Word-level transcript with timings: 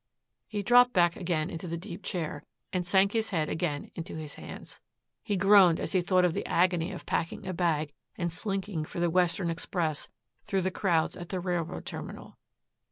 He 0.47 0.63
dropped 0.63 0.93
back 0.93 1.15
again 1.15 1.51
into 1.51 1.67
the 1.67 1.77
deep 1.77 2.01
chair 2.01 2.43
and 2.73 2.87
sank 2.87 3.11
his 3.11 3.29
head 3.29 3.49
again 3.49 3.91
on 3.95 4.03
his 4.03 4.33
hands. 4.33 4.79
He 5.21 5.37
groaned 5.37 5.79
as 5.79 5.91
he 5.91 6.01
thought 6.01 6.25
of 6.25 6.33
the 6.33 6.43
agony 6.47 6.91
of 6.91 7.05
packing 7.05 7.45
a 7.45 7.53
bag 7.53 7.93
and 8.17 8.31
slinking 8.31 8.83
for 8.85 8.99
the 8.99 9.11
Western 9.11 9.51
express 9.51 10.09
through 10.43 10.61
the 10.61 10.71
crowds 10.71 11.15
at 11.15 11.29
the 11.29 11.39
railroad 11.39 11.85
terminal. 11.85 12.39